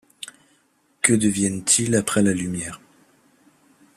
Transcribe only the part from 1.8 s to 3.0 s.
après la lumière?